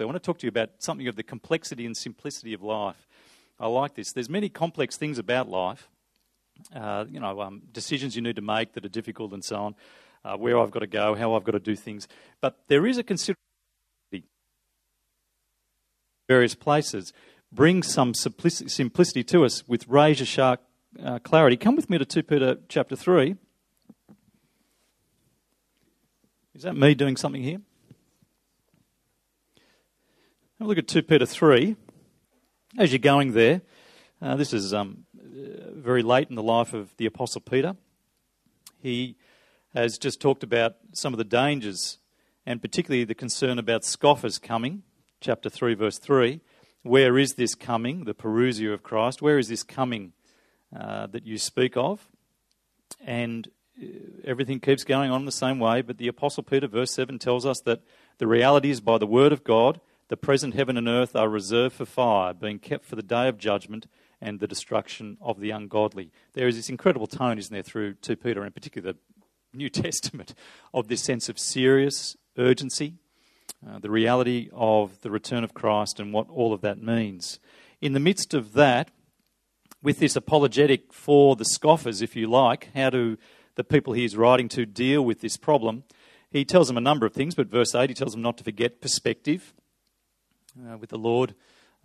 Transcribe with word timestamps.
I 0.00 0.06
want 0.06 0.16
to 0.16 0.20
talk 0.20 0.38
to 0.38 0.46
you 0.46 0.48
about 0.48 0.70
something 0.78 1.08
of 1.08 1.16
the 1.16 1.22
complexity 1.22 1.84
and 1.86 1.96
simplicity 1.96 2.52
of 2.52 2.62
life. 2.62 3.06
I 3.58 3.66
like 3.66 3.94
this. 3.94 4.12
There's 4.12 4.28
many 4.28 4.48
complex 4.48 4.96
things 4.96 5.18
about 5.18 5.48
life, 5.48 5.88
uh, 6.74 7.06
you 7.10 7.18
know, 7.18 7.40
um, 7.40 7.62
decisions 7.72 8.14
you 8.14 8.22
need 8.22 8.36
to 8.36 8.42
make 8.42 8.74
that 8.74 8.84
are 8.84 8.90
difficult 8.90 9.32
and 9.32 9.44
so 9.44 9.56
on, 9.56 9.74
uh, 10.24 10.36
where 10.36 10.58
I've 10.58 10.70
got 10.70 10.80
to 10.80 10.86
go, 10.86 11.14
how 11.14 11.34
I've 11.34 11.44
got 11.44 11.52
to 11.52 11.58
do 11.58 11.74
things. 11.74 12.06
But 12.40 12.58
there 12.68 12.86
is 12.86 12.98
a 12.98 13.02
considerable 13.02 13.38
various 16.28 16.54
places 16.54 17.12
bring 17.50 17.82
some 17.82 18.12
simplicity 18.14 19.24
to 19.24 19.44
us 19.44 19.66
with 19.66 19.88
razor 19.88 20.26
sharp 20.26 20.60
uh, 21.02 21.18
clarity. 21.20 21.56
Come 21.56 21.74
with 21.74 21.88
me 21.88 21.98
to 21.98 22.04
2 22.04 22.22
Peter 22.22 22.58
chapter 22.68 22.94
3. 22.94 23.36
Is 26.54 26.62
that 26.62 26.76
me 26.76 26.94
doing 26.94 27.16
something 27.16 27.42
here? 27.42 27.60
Have 30.58 30.66
a 30.66 30.68
look 30.70 30.78
at 30.78 30.88
2 30.88 31.04
Peter 31.04 31.24
3. 31.24 31.76
As 32.78 32.90
you're 32.90 32.98
going 32.98 33.30
there, 33.30 33.60
uh, 34.20 34.34
this 34.34 34.52
is 34.52 34.74
um, 34.74 35.04
very 35.14 36.02
late 36.02 36.30
in 36.30 36.34
the 36.34 36.42
life 36.42 36.74
of 36.74 36.92
the 36.96 37.06
Apostle 37.06 37.40
Peter. 37.42 37.76
He 38.80 39.14
has 39.72 39.98
just 39.98 40.20
talked 40.20 40.42
about 40.42 40.74
some 40.92 41.14
of 41.14 41.18
the 41.18 41.22
dangers 41.22 41.98
and 42.44 42.60
particularly 42.60 43.04
the 43.04 43.14
concern 43.14 43.60
about 43.60 43.84
scoffers 43.84 44.40
coming. 44.40 44.82
Chapter 45.20 45.48
3, 45.48 45.74
verse 45.74 45.96
3. 45.96 46.40
Where 46.82 47.16
is 47.18 47.34
this 47.34 47.54
coming, 47.54 48.02
the 48.02 48.12
parousia 48.12 48.74
of 48.74 48.82
Christ? 48.82 49.22
Where 49.22 49.38
is 49.38 49.46
this 49.46 49.62
coming 49.62 50.12
uh, 50.76 51.06
that 51.06 51.24
you 51.24 51.38
speak 51.38 51.76
of? 51.76 52.08
And 53.00 53.46
uh, 53.80 53.86
everything 54.24 54.58
keeps 54.58 54.82
going 54.82 55.12
on 55.12 55.24
the 55.24 55.30
same 55.30 55.60
way, 55.60 55.82
but 55.82 55.98
the 55.98 56.08
Apostle 56.08 56.42
Peter, 56.42 56.66
verse 56.66 56.90
7, 56.90 57.20
tells 57.20 57.46
us 57.46 57.60
that 57.60 57.82
the 58.18 58.26
reality 58.26 58.70
is 58.70 58.80
by 58.80 58.98
the 58.98 59.06
word 59.06 59.30
of 59.32 59.44
God 59.44 59.80
the 60.08 60.16
present 60.16 60.54
heaven 60.54 60.76
and 60.76 60.88
earth 60.88 61.14
are 61.14 61.28
reserved 61.28 61.76
for 61.76 61.84
fire, 61.84 62.32
being 62.32 62.58
kept 62.58 62.84
for 62.84 62.96
the 62.96 63.02
day 63.02 63.28
of 63.28 63.38
judgment 63.38 63.86
and 64.20 64.40
the 64.40 64.48
destruction 64.48 65.16
of 65.20 65.38
the 65.38 65.50
ungodly. 65.50 66.10
There 66.32 66.48
is 66.48 66.56
this 66.56 66.70
incredible 66.70 67.06
tone, 67.06 67.38
isn't 67.38 67.52
there, 67.52 67.62
through 67.62 67.94
2 67.94 68.16
Peter, 68.16 68.42
and 68.42 68.54
particularly 68.54 68.98
the 69.52 69.56
New 69.56 69.68
Testament, 69.70 70.34
of 70.72 70.88
this 70.88 71.02
sense 71.02 71.28
of 71.28 71.38
serious 71.38 72.16
urgency, 72.36 72.94
uh, 73.66 73.78
the 73.78 73.90
reality 73.90 74.48
of 74.52 75.00
the 75.02 75.10
return 75.10 75.44
of 75.44 75.54
Christ 75.54 76.00
and 76.00 76.12
what 76.12 76.28
all 76.30 76.52
of 76.52 76.62
that 76.62 76.82
means. 76.82 77.38
In 77.80 77.92
the 77.92 78.00
midst 78.00 78.34
of 78.34 78.54
that, 78.54 78.90
with 79.82 79.98
this 79.98 80.16
apologetic 80.16 80.92
for 80.92 81.36
the 81.36 81.44
scoffers, 81.44 82.02
if 82.02 82.16
you 82.16 82.26
like, 82.26 82.70
how 82.74 82.90
do 82.90 83.16
the 83.54 83.62
people 83.62 83.92
he 83.92 84.04
is 84.04 84.16
writing 84.16 84.48
to 84.48 84.66
deal 84.66 85.04
with 85.04 85.20
this 85.20 85.36
problem? 85.36 85.84
He 86.30 86.44
tells 86.44 86.66
them 86.66 86.76
a 86.76 86.80
number 86.80 87.06
of 87.06 87.14
things, 87.14 87.34
but 87.34 87.46
verse 87.46 87.74
8, 87.74 87.90
he 87.90 87.94
tells 87.94 88.12
them 88.12 88.22
not 88.22 88.36
to 88.38 88.44
forget 88.44 88.80
perspective 88.80 89.54
uh, 90.66 90.76
with 90.78 90.90
the 90.90 90.98
Lord, 90.98 91.34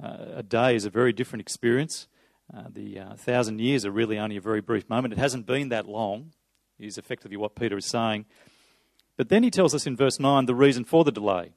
uh, 0.02 0.18
a 0.36 0.44
day 0.44 0.76
is 0.76 0.86
a 0.86 0.90
very 0.90 1.14
different 1.14 1.42
experience. 1.42 2.08
Uh, 2.54 2.64
the 2.70 3.00
uh, 3.00 3.16
thousand 3.16 3.60
years 3.60 3.86
are 3.86 3.92
really 3.92 4.18
only 4.18 4.38
a 4.38 4.42
very 4.42 4.62
brief 4.62 4.90
moment. 4.90 5.14
It 5.14 5.20
hasn't 5.20 5.46
been 5.46 5.70
that 5.70 5.88
long, 5.88 6.32
is 6.80 6.98
effectively 6.98 7.38
what 7.38 7.56
Peter 7.56 7.78
is 7.78 7.86
saying. 7.86 8.26
But 9.18 9.30
then 9.30 9.44
he 9.44 9.52
tells 9.52 9.76
us 9.76 9.86
in 9.86 9.96
verse 9.96 10.20
9 10.20 10.46
the 10.46 10.56
reason 10.56 10.84
for 10.84 11.04
the 11.04 11.12
delay. 11.12 11.54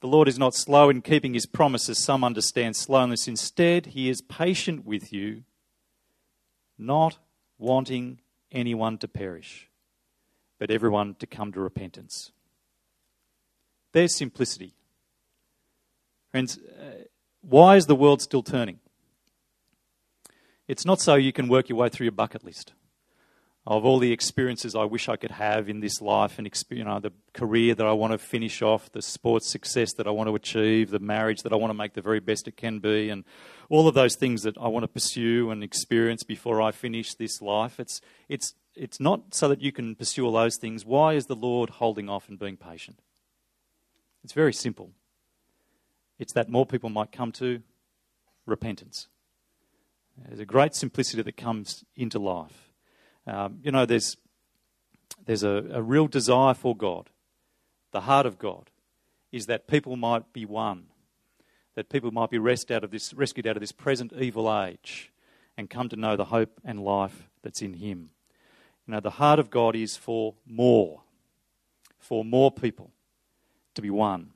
The 0.00 0.08
Lord 0.08 0.28
is 0.28 0.38
not 0.38 0.54
slow 0.54 0.88
in 0.88 1.02
keeping 1.02 1.34
his 1.34 1.44
promises, 1.44 1.98
some 1.98 2.24
understand 2.24 2.74
slowness. 2.74 3.28
Instead, 3.28 3.86
he 3.86 4.08
is 4.08 4.22
patient 4.22 4.86
with 4.86 5.12
you, 5.12 5.44
not 6.78 7.18
wanting 7.58 8.20
anyone 8.50 8.96
to 8.98 9.08
perish, 9.08 9.68
but 10.58 10.70
everyone 10.70 11.16
to 11.16 11.26
come 11.26 11.52
to 11.52 11.60
repentance. 11.60 12.32
There's 13.92 14.14
simplicity. 14.14 14.74
Friends, 16.30 16.58
uh, 16.58 17.04
why 17.42 17.76
is 17.76 17.86
the 17.86 17.94
world 17.94 18.22
still 18.22 18.42
turning? 18.42 18.78
It's 20.68 20.86
not 20.86 21.00
so 21.00 21.16
you 21.16 21.32
can 21.32 21.48
work 21.48 21.68
your 21.68 21.78
way 21.78 21.88
through 21.88 22.04
your 22.04 22.12
bucket 22.12 22.44
list 22.44 22.72
of 23.66 23.84
all 23.84 23.98
the 23.98 24.12
experiences 24.12 24.74
I 24.74 24.84
wish 24.84 25.08
I 25.08 25.16
could 25.16 25.32
have 25.32 25.68
in 25.68 25.80
this 25.80 26.00
life 26.00 26.38
and 26.38 26.50
you 26.70 26.84
know, 26.84 26.98
the 26.98 27.12
career 27.34 27.74
that 27.74 27.86
I 27.86 27.92
want 27.92 28.12
to 28.12 28.18
finish 28.18 28.62
off, 28.62 28.90
the 28.90 29.02
sports 29.02 29.50
success 29.50 29.92
that 29.94 30.06
I 30.06 30.10
want 30.10 30.28
to 30.28 30.34
achieve, 30.34 30.90
the 30.90 30.98
marriage 30.98 31.42
that 31.42 31.52
I 31.52 31.56
want 31.56 31.70
to 31.70 31.74
make 31.74 31.92
the 31.92 32.00
very 32.00 32.20
best 32.20 32.48
it 32.48 32.56
can 32.56 32.78
be, 32.78 33.10
and 33.10 33.24
all 33.68 33.86
of 33.86 33.94
those 33.94 34.16
things 34.16 34.42
that 34.42 34.56
I 34.58 34.68
want 34.68 34.84
to 34.84 34.88
pursue 34.88 35.50
and 35.50 35.62
experience 35.62 36.22
before 36.22 36.62
I 36.62 36.72
finish 36.72 37.14
this 37.14 37.42
life. 37.42 37.78
It's, 37.78 38.00
it's, 38.28 38.54
it's 38.74 38.98
not 38.98 39.34
so 39.34 39.46
that 39.48 39.60
you 39.60 39.72
can 39.72 39.94
pursue 39.94 40.24
all 40.24 40.32
those 40.32 40.56
things. 40.56 40.86
Why 40.86 41.12
is 41.12 41.26
the 41.26 41.36
Lord 41.36 41.70
holding 41.70 42.08
off 42.08 42.28
and 42.28 42.38
being 42.38 42.56
patient? 42.56 43.00
It's 44.24 44.32
very 44.32 44.54
simple. 44.54 44.92
It's 46.20 46.34
that 46.34 46.50
more 46.50 46.66
people 46.66 46.90
might 46.90 47.12
come 47.12 47.32
to 47.32 47.62
repentance. 48.44 49.08
There's 50.28 50.38
a 50.38 50.44
great 50.44 50.74
simplicity 50.74 51.22
that 51.22 51.38
comes 51.38 51.82
into 51.96 52.18
life. 52.18 52.70
Um, 53.26 53.60
you 53.62 53.72
know, 53.72 53.86
there's, 53.86 54.18
there's 55.24 55.42
a, 55.42 55.64
a 55.72 55.82
real 55.82 56.08
desire 56.08 56.52
for 56.52 56.76
God. 56.76 57.08
The 57.92 58.02
heart 58.02 58.26
of 58.26 58.38
God 58.38 58.68
is 59.32 59.46
that 59.46 59.66
people 59.66 59.96
might 59.96 60.30
be 60.34 60.44
won, 60.44 60.88
that 61.74 61.88
people 61.88 62.10
might 62.10 62.28
be 62.28 62.38
rescued 62.38 62.76
out 62.76 62.84
of 62.84 62.90
this, 62.90 63.14
rescued 63.14 63.46
out 63.46 63.56
of 63.56 63.60
this 63.60 63.72
present 63.72 64.12
evil 64.12 64.54
age 64.62 65.10
and 65.56 65.70
come 65.70 65.88
to 65.88 65.96
know 65.96 66.16
the 66.16 66.26
hope 66.26 66.60
and 66.62 66.84
life 66.84 67.30
that's 67.42 67.62
in 67.62 67.74
Him. 67.74 68.10
You 68.86 68.92
know, 68.92 69.00
the 69.00 69.10
heart 69.10 69.38
of 69.38 69.48
God 69.48 69.74
is 69.74 69.96
for 69.96 70.34
more, 70.46 71.00
for 71.98 72.26
more 72.26 72.50
people 72.52 72.90
to 73.74 73.80
be 73.80 73.88
won. 73.88 74.32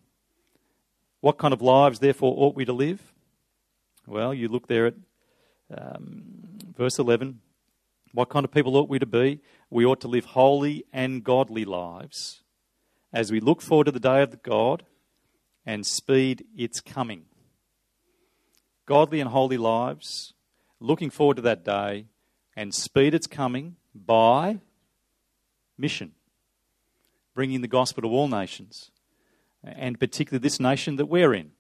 What 1.25 1.39
kind 1.39 1.55
of 1.55 1.63
lives, 1.63 2.01
therefore, 2.01 2.35
ought 2.37 2.55
we 2.55 2.67
to 2.67 2.75
live? 2.75 3.15
Well, 4.07 4.35
you 4.35 4.47
look 4.47 4.67
there 4.67 4.89
at 4.89 4.95
um, 5.75 6.59
verse 6.77 6.99
11. 6.99 7.41
What 8.13 8.29
kind 8.29 8.45
of 8.45 8.53
people 8.53 8.77
ought 8.77 8.91
we 8.91 8.99
to 8.99 9.07
be? 9.07 9.41
We 9.71 9.87
ought 9.87 10.03
to 10.03 10.09
live 10.09 10.27
holy 10.27 10.85
and 10.93 11.25
godly 11.25 11.65
lives 11.65 12.43
as 13.11 13.33
we 13.33 13.41
look 13.41 13.63
forward 13.63 13.85
to 13.85 13.91
the 13.91 13.99
day 13.99 14.21
of 14.21 14.43
God 14.43 14.85
and 15.65 15.87
speed 15.87 16.45
its 16.55 16.83
coming. 16.83 17.25
Godly 18.85 19.19
and 19.19 19.31
holy 19.31 19.57
lives, 19.57 20.35
looking 20.79 21.09
forward 21.09 21.37
to 21.37 21.43
that 21.43 21.65
day 21.65 22.05
and 22.55 22.75
speed 22.75 23.15
its 23.15 23.27
coming 23.27 23.77
by 23.95 24.59
mission, 25.79 26.13
bringing 27.35 27.63
the 27.63 27.67
gospel 27.67 28.03
to 28.03 28.09
all 28.09 28.29
nations 28.29 28.91
and 29.65 29.99
particularly 29.99 30.43
this 30.43 30.61
nation 30.61 30.97
that 30.97 31.07
we're 31.07 31.35
in, 31.35 31.53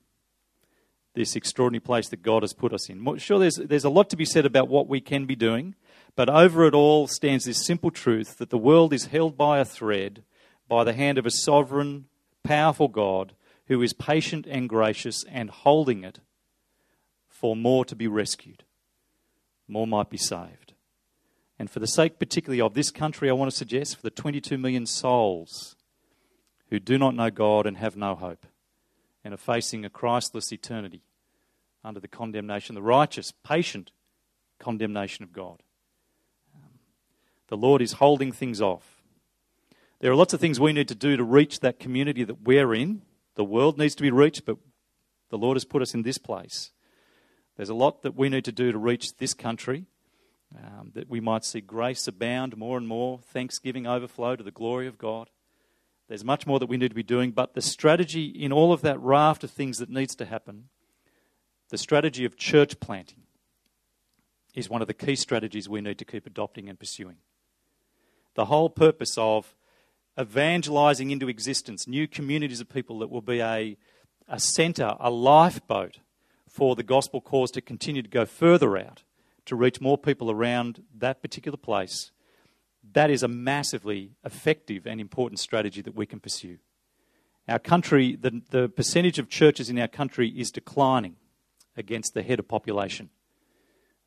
this 1.14 1.36
extraordinary 1.36 1.80
place 1.80 2.08
that 2.08 2.22
God 2.22 2.42
has 2.42 2.52
put 2.52 2.72
us 2.72 2.88
in. 2.88 3.18
Sure, 3.18 3.38
there's, 3.38 3.56
there's 3.56 3.84
a 3.84 3.90
lot 3.90 4.10
to 4.10 4.16
be 4.16 4.24
said 4.24 4.46
about 4.46 4.68
what 4.68 4.88
we 4.88 5.00
can 5.00 5.26
be 5.26 5.36
doing, 5.36 5.74
but 6.16 6.28
over 6.28 6.66
it 6.66 6.74
all 6.74 7.06
stands 7.06 7.44
this 7.44 7.64
simple 7.64 7.90
truth 7.90 8.38
that 8.38 8.50
the 8.50 8.58
world 8.58 8.92
is 8.92 9.06
held 9.06 9.36
by 9.36 9.58
a 9.58 9.64
thread 9.64 10.22
by 10.68 10.84
the 10.84 10.92
hand 10.92 11.18
of 11.18 11.26
a 11.26 11.30
sovereign, 11.30 12.06
powerful 12.42 12.88
God 12.88 13.34
who 13.66 13.80
is 13.82 13.92
patient 13.92 14.46
and 14.46 14.68
gracious 14.68 15.24
and 15.30 15.50
holding 15.50 16.04
it 16.04 16.20
for 17.28 17.56
more 17.56 17.84
to 17.84 17.96
be 17.96 18.06
rescued, 18.06 18.64
more 19.68 19.86
might 19.86 20.10
be 20.10 20.16
saved. 20.16 20.72
And 21.58 21.70
for 21.70 21.80
the 21.80 21.86
sake 21.86 22.18
particularly 22.18 22.60
of 22.60 22.74
this 22.74 22.90
country, 22.90 23.30
I 23.30 23.34
want 23.34 23.50
to 23.50 23.56
suggest 23.56 23.96
for 23.96 24.02
the 24.02 24.10
22 24.10 24.58
million 24.58 24.86
souls 24.86 25.73
who 26.70 26.80
do 26.80 26.98
not 26.98 27.14
know 27.14 27.30
God 27.30 27.66
and 27.66 27.76
have 27.76 27.96
no 27.96 28.14
hope 28.14 28.46
and 29.24 29.32
are 29.32 29.38
facing 29.38 29.84
a 29.84 29.90
Christless 29.90 30.52
eternity 30.52 31.02
under 31.82 32.00
the 32.00 32.08
condemnation, 32.08 32.74
the 32.74 32.82
righteous, 32.82 33.32
patient 33.42 33.90
condemnation 34.58 35.22
of 35.22 35.32
God. 35.32 35.62
Um, 36.54 36.70
the 37.48 37.56
Lord 37.56 37.82
is 37.82 37.94
holding 37.94 38.32
things 38.32 38.60
off. 38.60 39.02
There 40.00 40.10
are 40.10 40.16
lots 40.16 40.34
of 40.34 40.40
things 40.40 40.60
we 40.60 40.72
need 40.72 40.88
to 40.88 40.94
do 40.94 41.16
to 41.16 41.24
reach 41.24 41.60
that 41.60 41.78
community 41.78 42.24
that 42.24 42.42
we're 42.42 42.74
in. 42.74 43.02
The 43.36 43.44
world 43.44 43.78
needs 43.78 43.94
to 43.96 44.02
be 44.02 44.10
reached, 44.10 44.44
but 44.44 44.58
the 45.30 45.38
Lord 45.38 45.56
has 45.56 45.64
put 45.64 45.82
us 45.82 45.94
in 45.94 46.02
this 46.02 46.18
place. 46.18 46.72
There's 47.56 47.70
a 47.70 47.74
lot 47.74 48.02
that 48.02 48.16
we 48.16 48.28
need 48.28 48.44
to 48.44 48.52
do 48.52 48.72
to 48.72 48.78
reach 48.78 49.16
this 49.16 49.34
country, 49.34 49.86
um, 50.56 50.90
that 50.94 51.08
we 51.08 51.20
might 51.20 51.44
see 51.44 51.60
grace 51.60 52.06
abound 52.06 52.56
more 52.56 52.76
and 52.76 52.86
more, 52.86 53.18
thanksgiving 53.18 53.86
overflow 53.86 54.36
to 54.36 54.42
the 54.42 54.50
glory 54.50 54.86
of 54.86 54.98
God. 54.98 55.30
There's 56.14 56.24
much 56.24 56.46
more 56.46 56.60
that 56.60 56.68
we 56.68 56.76
need 56.76 56.90
to 56.90 56.94
be 56.94 57.02
doing, 57.02 57.32
but 57.32 57.54
the 57.54 57.60
strategy 57.60 58.26
in 58.26 58.52
all 58.52 58.72
of 58.72 58.82
that 58.82 59.00
raft 59.00 59.42
of 59.42 59.50
things 59.50 59.78
that 59.78 59.90
needs 59.90 60.14
to 60.14 60.24
happen, 60.24 60.68
the 61.70 61.76
strategy 61.76 62.24
of 62.24 62.36
church 62.36 62.78
planting, 62.78 63.24
is 64.54 64.70
one 64.70 64.80
of 64.80 64.86
the 64.86 64.94
key 64.94 65.16
strategies 65.16 65.68
we 65.68 65.80
need 65.80 65.98
to 65.98 66.04
keep 66.04 66.24
adopting 66.24 66.68
and 66.68 66.78
pursuing. 66.78 67.16
The 68.36 68.44
whole 68.44 68.70
purpose 68.70 69.18
of 69.18 69.56
evangelizing 70.16 71.10
into 71.10 71.28
existence 71.28 71.88
new 71.88 72.06
communities 72.06 72.60
of 72.60 72.68
people 72.68 73.00
that 73.00 73.10
will 73.10 73.20
be 73.20 73.40
a, 73.40 73.76
a 74.28 74.38
center, 74.38 74.94
a 75.00 75.10
lifeboat 75.10 75.98
for 76.48 76.76
the 76.76 76.84
gospel 76.84 77.20
cause 77.20 77.50
to 77.50 77.60
continue 77.60 78.02
to 78.02 78.08
go 78.08 78.24
further 78.24 78.78
out, 78.78 79.02
to 79.46 79.56
reach 79.56 79.80
more 79.80 79.98
people 79.98 80.30
around 80.30 80.84
that 80.96 81.22
particular 81.22 81.58
place 81.58 82.12
that 82.92 83.10
is 83.10 83.22
a 83.22 83.28
massively 83.28 84.12
effective 84.24 84.86
and 84.86 85.00
important 85.00 85.40
strategy 85.40 85.80
that 85.82 85.94
we 85.94 86.06
can 86.06 86.20
pursue. 86.20 86.58
Our 87.48 87.58
country, 87.58 88.16
the, 88.16 88.42
the 88.50 88.68
percentage 88.68 89.18
of 89.18 89.28
churches 89.28 89.68
in 89.68 89.78
our 89.78 89.88
country 89.88 90.28
is 90.28 90.50
declining 90.50 91.16
against 91.76 92.14
the 92.14 92.22
head 92.22 92.38
of 92.38 92.48
population. 92.48 93.10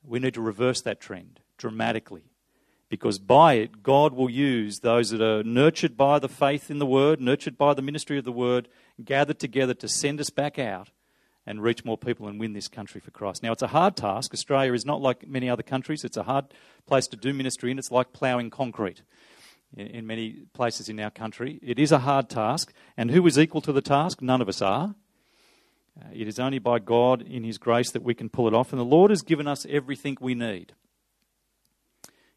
We 0.03 0.19
need 0.19 0.33
to 0.35 0.41
reverse 0.41 0.81
that 0.81 0.99
trend 0.99 1.41
dramatically 1.57 2.23
because 2.89 3.19
by 3.19 3.55
it, 3.55 3.83
God 3.83 4.13
will 4.13 4.29
use 4.29 4.79
those 4.79 5.09
that 5.09 5.21
are 5.21 5.43
nurtured 5.43 5.97
by 5.97 6.19
the 6.19 6.29
faith 6.29 6.71
in 6.71 6.79
the 6.79 6.85
Word, 6.85 7.19
nurtured 7.19 7.57
by 7.57 7.73
the 7.73 7.81
ministry 7.81 8.17
of 8.17 8.23
the 8.23 8.31
Word, 8.31 8.69
gathered 9.03 9.39
together 9.39 9.73
to 9.75 9.87
send 9.87 10.21
us 10.21 10.29
back 10.29 10.57
out 10.57 10.89
and 11.47 11.63
reach 11.63 11.85
more 11.85 11.97
people 11.97 12.27
and 12.27 12.39
win 12.39 12.51
this 12.51 12.67
country 12.67 12.99
for 12.99 13.09
Christ. 13.09 13.41
Now, 13.41 13.53
it's 13.53 13.61
a 13.61 13.67
hard 13.67 13.95
task. 13.95 14.33
Australia 14.33 14.73
is 14.73 14.85
not 14.85 15.01
like 15.01 15.27
many 15.27 15.49
other 15.49 15.63
countries, 15.63 16.03
it's 16.03 16.17
a 16.17 16.23
hard 16.23 16.53
place 16.85 17.07
to 17.07 17.15
do 17.15 17.33
ministry 17.33 17.71
in. 17.71 17.79
It's 17.79 17.89
like 17.89 18.11
ploughing 18.11 18.49
concrete 18.49 19.01
in 19.75 20.05
many 20.05 20.43
places 20.53 20.89
in 20.89 20.99
our 20.99 21.09
country. 21.09 21.59
It 21.63 21.79
is 21.79 21.93
a 21.93 21.99
hard 21.99 22.29
task, 22.29 22.73
and 22.97 23.09
who 23.11 23.25
is 23.25 23.39
equal 23.39 23.61
to 23.61 23.71
the 23.71 23.81
task? 23.81 24.21
None 24.21 24.41
of 24.41 24.49
us 24.49 24.61
are. 24.61 24.93
Uh, 25.99 26.09
it 26.13 26.27
is 26.27 26.37
only 26.37 26.59
by 26.59 26.79
God 26.79 27.21
in 27.21 27.45
His 27.45 27.57
grace 27.57 27.91
that 27.91 28.03
we 28.03 28.13
can 28.13 28.29
pull 28.29 28.47
it 28.49 28.53
off, 28.53 28.73
and 28.73 28.79
the 28.79 28.85
Lord 28.85 29.09
has 29.09 29.21
given 29.21 29.47
us 29.47 29.65
everything 29.69 30.17
we 30.19 30.35
need. 30.35 30.73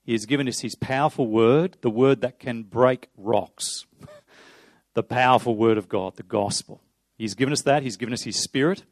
He 0.04 0.12
has 0.12 0.24
given 0.24 0.48
us 0.48 0.60
His 0.60 0.76
powerful 0.76 1.26
word, 1.26 1.78
the 1.82 1.90
word 1.90 2.20
that 2.20 2.38
can 2.38 2.62
break 2.62 3.08
rocks, 3.16 3.86
the 4.94 5.02
powerful 5.02 5.56
word 5.56 5.78
of 5.78 5.88
God, 5.88 6.14
the 6.16 6.22
gospel. 6.22 6.80
He's 7.18 7.34
given 7.34 7.52
us 7.52 7.62
that. 7.62 7.82
He's 7.82 7.96
given 7.96 8.14
us 8.14 8.22
His 8.22 8.36
Spirit 8.36 8.84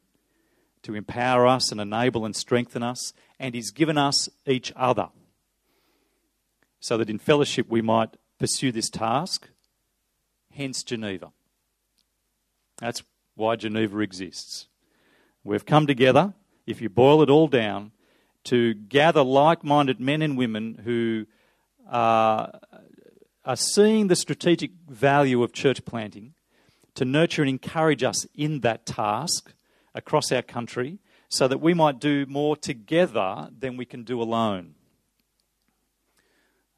to 0.88 0.94
empower 0.94 1.46
us 1.46 1.70
and 1.70 1.82
enable 1.82 2.25
and 2.25 2.35
strengthen 2.35 2.82
us, 2.82 3.12
and 3.38 3.55
He's 3.55 3.70
given 3.70 3.99
us 3.99 4.26
each 4.46 4.73
other 4.75 5.11
so 6.81 6.96
that 6.96 7.11
in 7.11 7.19
fellowship 7.19 7.67
we 7.69 7.82
might 7.82 8.17
pursue 8.38 8.73
this 8.73 8.88
task. 8.88 9.50
Hence, 10.50 10.82
Geneva. 10.82 11.31
That's 12.79 13.02
why 13.35 13.56
Geneva 13.56 13.99
exists. 13.99 14.69
We've 15.44 15.67
come 15.67 15.87
together, 15.87 16.32
if 16.67 16.81
you 16.81 16.88
boil 16.88 17.20
it 17.20 17.29
all 17.29 17.49
down, 17.49 17.93
to 18.44 18.73
gather 18.73 19.23
like 19.23 19.62
minded 19.62 20.00
men 20.00 20.23
and 20.23 20.38
women 20.38 20.81
who 20.85 21.26
are, 21.87 22.61
are 23.44 23.56
seeing 23.56 24.06
the 24.06 24.17
strategic 24.17 24.70
value 24.88 25.43
of 25.43 25.52
church 25.52 25.85
planting 25.85 26.32
to 26.94 27.05
nurture 27.05 27.43
and 27.43 27.50
encourage 27.50 28.02
us 28.02 28.26
in 28.35 28.61
that 28.61 28.87
task 28.87 29.52
across 29.99 30.33
our 30.33 30.43
country 30.43 30.99
so 31.29 31.47
that 31.47 31.61
we 31.61 31.75
might 31.75 31.99
do 31.99 32.25
more 32.27 32.56
together 32.56 33.50
than 33.56 33.77
we 33.77 33.85
can 33.85 34.05
do 34.05 34.23
alone. 34.23 34.75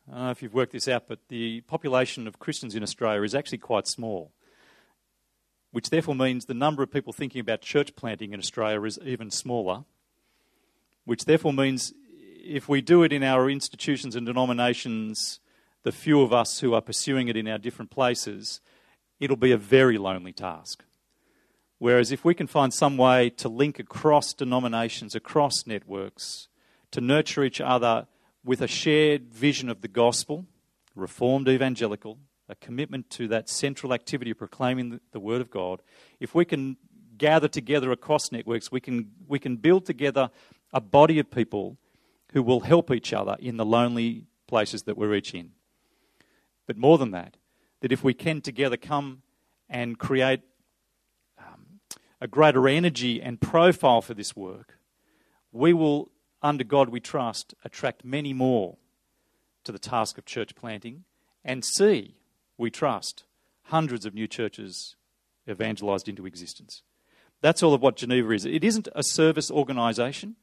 I 0.08 0.14
don't 0.14 0.24
know 0.24 0.30
if 0.30 0.42
you've 0.42 0.54
worked 0.54 0.72
this 0.72 0.88
out, 0.88 1.04
but 1.06 1.20
the 1.28 1.60
population 1.62 2.26
of 2.26 2.40
Christians 2.40 2.74
in 2.74 2.82
Australia 2.82 3.22
is 3.22 3.34
actually 3.34 3.58
quite 3.58 3.86
small, 3.86 4.32
which 5.70 5.90
therefore 5.90 6.16
means 6.16 6.46
the 6.46 6.54
number 6.54 6.82
of 6.82 6.90
people 6.90 7.12
thinking 7.12 7.40
about 7.40 7.60
church 7.60 7.94
planting 7.94 8.32
in 8.32 8.40
Australia 8.40 8.82
is 8.82 8.98
even 9.04 9.30
smaller, 9.30 9.84
which 11.04 11.26
therefore 11.26 11.52
means 11.52 11.92
if 12.42 12.68
we 12.68 12.80
do 12.80 13.04
it 13.04 13.12
in 13.12 13.22
our 13.22 13.48
institutions 13.48 14.16
and 14.16 14.26
denominations, 14.26 15.38
the 15.84 15.92
few 15.92 16.22
of 16.22 16.32
us 16.32 16.58
who 16.60 16.74
are 16.74 16.80
pursuing 16.80 17.28
it 17.28 17.36
in 17.36 17.46
our 17.46 17.58
different 17.58 17.90
places, 17.90 18.60
it'll 19.20 19.36
be 19.36 19.52
a 19.52 19.56
very 19.56 19.98
lonely 19.98 20.32
task. 20.32 20.82
Whereas 21.80 22.12
if 22.12 22.26
we 22.26 22.34
can 22.34 22.46
find 22.46 22.74
some 22.74 22.98
way 22.98 23.30
to 23.30 23.48
link 23.48 23.78
across 23.78 24.34
denominations, 24.34 25.14
across 25.14 25.66
networks, 25.66 26.48
to 26.90 27.00
nurture 27.00 27.42
each 27.42 27.58
other 27.58 28.06
with 28.44 28.60
a 28.60 28.68
shared 28.68 29.32
vision 29.32 29.70
of 29.70 29.80
the 29.80 29.88
gospel, 29.88 30.44
reformed 30.94 31.48
evangelical, 31.48 32.18
a 32.50 32.54
commitment 32.54 33.08
to 33.08 33.28
that 33.28 33.48
central 33.48 33.94
activity 33.94 34.32
of 34.32 34.36
proclaiming 34.36 35.00
the, 35.12 35.20
word 35.20 35.40
of 35.40 35.50
God, 35.50 35.80
if 36.20 36.34
we 36.34 36.44
can 36.44 36.76
gather 37.16 37.48
together 37.48 37.90
across 37.92 38.30
networks, 38.30 38.70
we 38.70 38.80
can, 38.80 39.12
we 39.26 39.38
can 39.38 39.56
build 39.56 39.86
together 39.86 40.28
a 40.74 40.82
body 40.82 41.18
of 41.18 41.30
people 41.30 41.78
who 42.34 42.42
will 42.42 42.60
help 42.60 42.90
each 42.90 43.14
other 43.14 43.36
in 43.40 43.56
the 43.56 43.64
lonely 43.64 44.26
places 44.46 44.82
that 44.82 44.98
we're 44.98 45.14
each 45.14 45.32
in. 45.32 45.52
But 46.66 46.76
more 46.76 46.98
than 46.98 47.12
that, 47.12 47.38
that 47.80 47.90
if 47.90 48.04
we 48.04 48.12
can 48.12 48.42
together 48.42 48.76
come 48.76 49.22
and 49.70 49.98
create 49.98 50.42
a 52.20 52.28
greater 52.28 52.68
energy 52.68 53.20
and 53.20 53.40
profile 53.40 54.02
for 54.02 54.14
this 54.14 54.36
work, 54.36 54.78
we 55.52 55.72
will 55.72 56.10
under 56.42 56.64
God 56.64 56.88
we 56.88 57.00
trust, 57.00 57.54
attract 57.64 58.04
many 58.04 58.32
more 58.32 58.76
to 59.64 59.72
the 59.72 59.78
task 59.78 60.18
of 60.18 60.24
church 60.24 60.54
planting 60.54 61.04
and 61.44 61.64
see, 61.64 62.16
we 62.56 62.70
trust, 62.70 63.24
hundreds 63.64 64.04
of 64.04 64.14
new 64.14 64.26
churches 64.26 64.96
evangelized 65.48 66.08
into 66.08 66.26
existence. 66.26 66.82
That's 67.40 67.62
all 67.62 67.74
of 67.74 67.80
what 67.80 67.96
Geneva 67.96 68.32
is. 68.32 68.44
It 68.44 68.64
isn't 68.64 68.88
a 68.94 69.02
service 69.02 69.50
organization. 69.50 70.36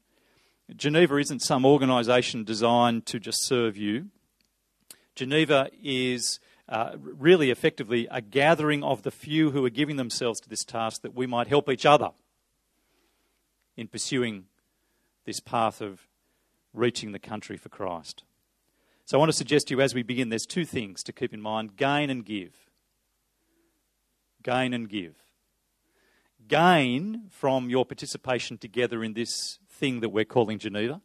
Geneva 0.74 1.16
isn't 1.16 1.42
some 1.42 1.64
organization 1.64 2.44
designed 2.44 3.06
to 3.06 3.18
just 3.18 3.46
serve 3.46 3.76
you. 3.76 4.08
Geneva 5.14 5.70
is 5.82 6.40
uh, 6.68 6.96
really 7.00 7.50
effectively 7.50 8.06
a 8.10 8.20
gathering 8.20 8.82
of 8.82 9.02
the 9.02 9.10
few 9.10 9.50
who 9.50 9.64
are 9.64 9.70
giving 9.70 9.96
themselves 9.96 10.40
to 10.40 10.48
this 10.48 10.64
task 10.64 11.02
that 11.02 11.14
we 11.14 11.26
might 11.26 11.48
help 11.48 11.70
each 11.70 11.86
other 11.86 12.10
in 13.76 13.88
pursuing 13.88 14.44
this 15.24 15.40
path 15.40 15.80
of 15.80 16.06
reaching 16.74 17.12
the 17.12 17.18
country 17.18 17.56
for 17.56 17.68
Christ. 17.68 18.24
So 19.04 19.16
I 19.16 19.18
want 19.18 19.30
to 19.30 19.36
suggest 19.36 19.68
to 19.68 19.74
you 19.74 19.80
as 19.80 19.94
we 19.94 20.02
begin, 20.02 20.28
there's 20.28 20.44
two 20.44 20.66
things 20.66 21.02
to 21.04 21.12
keep 21.12 21.32
in 21.32 21.40
mind 21.40 21.76
gain 21.76 22.10
and 22.10 22.24
give. 22.24 22.54
Gain 24.42 24.74
and 24.74 24.88
give. 24.88 25.14
Gain 26.46 27.28
from 27.30 27.70
your 27.70 27.86
participation 27.86 28.58
together 28.58 29.02
in 29.02 29.14
this 29.14 29.58
thing 29.70 30.00
that 30.00 30.10
we're 30.10 30.24
calling 30.24 30.58
Geneva, 30.58 31.00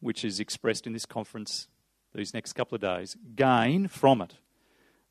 which 0.00 0.24
is 0.24 0.38
expressed 0.38 0.86
in 0.86 0.92
this 0.92 1.06
conference 1.06 1.66
these 2.14 2.34
next 2.34 2.52
couple 2.52 2.76
of 2.76 2.80
days. 2.80 3.16
Gain 3.34 3.88
from 3.88 4.22
it. 4.22 4.34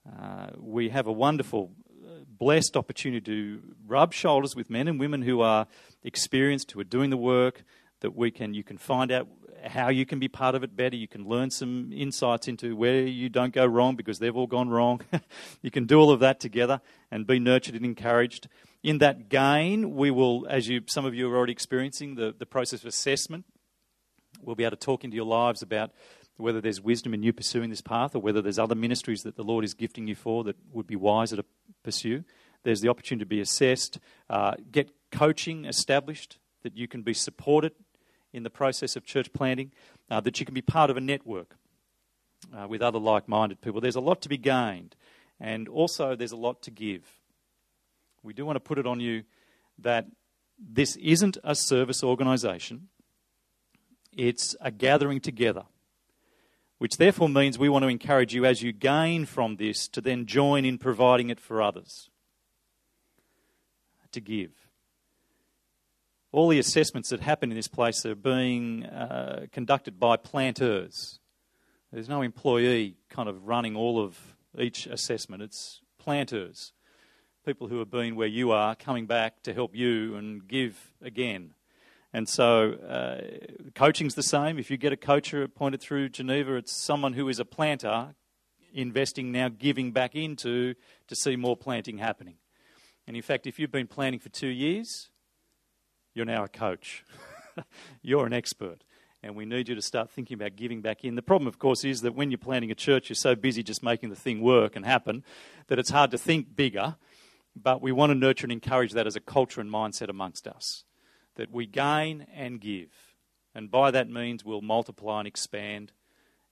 Uh, 0.07 0.47
we 0.57 0.89
have 0.89 1.07
a 1.07 1.11
wonderful, 1.11 1.71
uh, 2.05 2.23
blessed 2.27 2.77
opportunity 2.77 3.21
to 3.21 3.61
rub 3.87 4.13
shoulders 4.13 4.55
with 4.55 4.69
men 4.69 4.87
and 4.87 4.99
women 4.99 5.21
who 5.21 5.41
are 5.41 5.67
experienced, 6.03 6.71
who 6.71 6.79
are 6.79 6.85
doing 6.85 7.09
the 7.09 7.17
work, 7.17 7.63
that 8.01 8.15
we 8.15 8.31
can 8.31 8.53
you 8.53 8.63
can 8.63 8.77
find 8.77 9.11
out 9.11 9.27
how 9.65 9.89
you 9.89 10.05
can 10.05 10.19
be 10.19 10.27
part 10.27 10.55
of 10.55 10.63
it 10.63 10.75
better. 10.75 10.95
You 10.95 11.07
can 11.07 11.27
learn 11.27 11.49
some 11.51 11.91
insights 11.91 12.47
into 12.47 12.75
where 12.75 13.01
you 13.01 13.29
don't 13.29 13.53
go 13.53 13.65
wrong 13.65 13.95
because 13.95 14.19
they've 14.19 14.35
all 14.35 14.47
gone 14.47 14.69
wrong. 14.69 15.01
you 15.61 15.71
can 15.71 15.85
do 15.85 15.99
all 15.99 16.11
of 16.11 16.19
that 16.21 16.39
together 16.39 16.81
and 17.11 17.27
be 17.27 17.39
nurtured 17.39 17.75
and 17.75 17.85
encouraged. 17.85 18.47
In 18.83 18.99
that 18.99 19.29
gain, 19.29 19.95
we 19.95 20.11
will, 20.11 20.47
as 20.49 20.69
you 20.69 20.81
some 20.87 21.05
of 21.05 21.13
you 21.13 21.29
are 21.31 21.35
already 21.35 21.51
experiencing, 21.51 22.15
the, 22.15 22.33
the 22.37 22.45
process 22.45 22.81
of 22.81 22.87
assessment. 22.87 23.45
We'll 24.41 24.55
be 24.55 24.63
able 24.63 24.77
to 24.77 24.85
talk 24.85 25.03
into 25.03 25.15
your 25.15 25.25
lives 25.25 25.61
about 25.61 25.91
whether 26.39 26.61
there's 26.61 26.81
wisdom 26.81 27.13
in 27.13 27.23
you 27.23 27.33
pursuing 27.33 27.69
this 27.69 27.81
path 27.81 28.15
or 28.15 28.19
whether 28.19 28.41
there's 28.41 28.59
other 28.59 28.75
ministries 28.75 29.23
that 29.23 29.35
the 29.35 29.43
Lord 29.43 29.65
is 29.65 29.73
gifting 29.73 30.07
you 30.07 30.15
for 30.15 30.43
that 30.45 30.55
would 30.71 30.87
be 30.87 30.95
wiser 30.95 31.35
to 31.35 31.45
pursue. 31.83 32.23
There's 32.63 32.81
the 32.81 32.89
opportunity 32.89 33.25
to 33.25 33.29
be 33.29 33.41
assessed, 33.41 33.99
uh, 34.29 34.53
get 34.71 34.91
coaching 35.11 35.65
established, 35.65 36.37
that 36.63 36.75
you 36.75 36.87
can 36.87 37.01
be 37.01 37.13
supported 37.13 37.73
in 38.33 38.43
the 38.43 38.49
process 38.49 38.95
of 38.95 39.05
church 39.05 39.31
planting, 39.33 39.71
uh, 40.09 40.19
that 40.21 40.39
you 40.39 40.45
can 40.45 40.53
be 40.53 40.61
part 40.61 40.89
of 40.89 40.97
a 40.97 41.01
network 41.01 41.55
uh, 42.57 42.67
with 42.67 42.81
other 42.81 42.99
like 42.99 43.27
minded 43.27 43.61
people. 43.61 43.81
There's 43.81 43.95
a 43.95 44.01
lot 44.01 44.21
to 44.21 44.29
be 44.29 44.37
gained, 44.37 44.95
and 45.39 45.67
also 45.67 46.15
there's 46.15 46.31
a 46.31 46.37
lot 46.37 46.61
to 46.63 46.71
give. 46.71 47.03
We 48.23 48.33
do 48.33 48.45
want 48.45 48.57
to 48.57 48.61
put 48.61 48.77
it 48.77 48.85
on 48.85 48.99
you 48.99 49.23
that 49.79 50.05
this 50.57 50.95
isn't 50.97 51.37
a 51.43 51.55
service 51.55 52.03
organisation, 52.03 52.89
it's 54.11 54.55
a 54.59 54.71
gathering 54.71 55.21
together. 55.21 55.63
Which 56.79 56.97
therefore 56.97 57.29
means 57.29 57.59
we 57.59 57.69
want 57.69 57.83
to 57.83 57.89
encourage 57.89 58.33
you 58.33 58.45
as 58.45 58.63
you 58.63 58.71
gain 58.71 59.25
from 59.25 59.57
this 59.57 59.87
to 59.89 60.01
then 60.01 60.25
join 60.25 60.65
in 60.65 60.77
providing 60.77 61.29
it 61.29 61.39
for 61.39 61.61
others. 61.61 62.09
To 64.13 64.19
give 64.19 64.69
all 66.31 66.49
the 66.49 66.59
assessments 66.59 67.09
that 67.09 67.21
happen 67.21 67.51
in 67.51 67.55
this 67.55 67.67
place 67.67 68.05
are 68.05 68.15
being 68.15 68.85
uh, 68.85 69.47
conducted 69.51 69.99
by 69.99 70.15
planters. 70.15 71.19
There's 71.91 72.09
no 72.09 72.21
employee 72.21 72.97
kind 73.09 73.27
of 73.27 73.47
running 73.47 73.75
all 73.75 73.99
of 73.99 74.35
each 74.57 74.85
assessment. 74.85 75.41
It's 75.41 75.81
planters, 75.97 76.73
people 77.45 77.67
who 77.67 77.79
have 77.79 77.89
been 77.89 78.15
where 78.15 78.27
you 78.27 78.51
are, 78.51 78.75
coming 78.75 79.07
back 79.07 79.41
to 79.43 79.53
help 79.53 79.75
you 79.75 80.15
and 80.15 80.47
give 80.47 80.93
again. 81.01 81.55
And 82.11 82.27
so, 82.27 82.73
uh, 82.73 83.71
coaching's 83.75 84.15
the 84.15 84.23
same. 84.23 84.57
If 84.57 84.71
you 84.71 84.77
get 84.77 84.91
a 84.91 84.97
coacher 84.97 85.43
appointed 85.43 85.79
through 85.79 86.09
Geneva, 86.09 86.55
it's 86.55 86.71
someone 86.71 87.13
who 87.13 87.29
is 87.29 87.39
a 87.39 87.45
planter 87.45 88.15
investing 88.73 89.31
now, 89.31 89.49
giving 89.49 89.91
back 89.91 90.15
into 90.15 90.75
to 91.07 91.15
see 91.15 91.35
more 91.35 91.55
planting 91.55 91.99
happening. 91.99 92.35
And 93.07 93.15
in 93.15 93.21
fact, 93.21 93.47
if 93.47 93.59
you've 93.59 93.71
been 93.71 93.87
planting 93.87 94.19
for 94.19 94.29
two 94.29 94.47
years, 94.47 95.09
you're 96.13 96.25
now 96.25 96.43
a 96.43 96.47
coach. 96.47 97.03
you're 98.01 98.25
an 98.25 98.33
expert. 98.33 98.83
And 99.21 99.35
we 99.35 99.45
need 99.45 99.67
you 99.67 99.75
to 99.75 99.81
start 99.81 100.09
thinking 100.09 100.35
about 100.35 100.55
giving 100.55 100.81
back 100.81 101.03
in. 101.03 101.15
The 101.15 101.21
problem, 101.21 101.47
of 101.47 101.59
course, 101.59 101.83
is 101.83 102.01
that 102.01 102.15
when 102.15 102.31
you're 102.31 102.37
planning 102.37 102.71
a 102.71 102.75
church, 102.75 103.09
you're 103.09 103.15
so 103.15 103.35
busy 103.35 103.63
just 103.63 103.83
making 103.83 104.09
the 104.09 104.15
thing 104.15 104.41
work 104.41 104.75
and 104.75 104.85
happen 104.85 105.23
that 105.67 105.77
it's 105.77 105.89
hard 105.89 106.11
to 106.11 106.17
think 106.17 106.55
bigger. 106.55 106.95
but 107.55 107.81
we 107.81 107.91
want 107.91 108.11
to 108.11 108.15
nurture 108.15 108.45
and 108.45 108.51
encourage 108.51 108.93
that 108.93 109.07
as 109.07 109.15
a 109.15 109.19
culture 109.19 109.59
and 109.59 109.69
mindset 109.69 110.07
amongst 110.07 110.47
us. 110.47 110.85
That 111.39 111.53
we 111.53 111.67
gain 111.67 112.27
and 112.35 112.59
give. 112.59 112.89
And 113.55 113.71
by 113.71 113.91
that 113.91 114.09
means, 114.09 114.43
we'll 114.43 114.59
multiply 114.59 115.19
and 115.19 115.27
expand. 115.27 115.93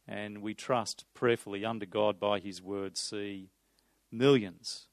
And 0.08 0.42
we 0.42 0.54
trust 0.54 1.04
prayerfully 1.14 1.66
under 1.66 1.86
God 1.86 2.22
by 2.22 2.40
His 2.40 2.62
word, 2.62 2.96
see 2.96 3.50
millions 4.14 4.88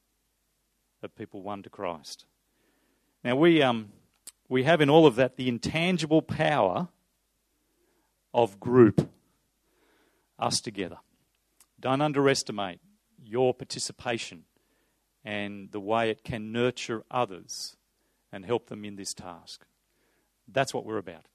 of 1.01 1.15
people 1.15 1.41
won 1.41 1.63
to 1.63 1.69
Christ. 1.69 2.25
Now, 3.23 3.37
we, 3.37 3.61
um, 3.61 3.93
we 4.49 4.63
have 4.63 4.81
in 4.81 4.89
all 4.89 5.07
of 5.07 5.15
that 5.15 5.37
the 5.37 5.47
intangible 5.47 6.21
power 6.21 6.89
of 8.33 8.59
group, 8.59 9.09
us 10.37 10.59
together. 10.59 10.97
Don't 11.79 12.01
underestimate 12.01 12.81
your 13.23 13.53
participation 13.53 14.43
and 15.23 15.71
the 15.71 15.79
way 15.79 16.09
it 16.09 16.25
can 16.25 16.51
nurture 16.51 17.05
others 17.09 17.77
and 18.29 18.45
help 18.45 18.67
them 18.67 18.83
in 18.83 18.97
this 18.97 19.13
task. 19.13 19.65
That's 20.51 20.73
what 20.73 20.85
we're 20.85 20.97
about. 20.97 21.25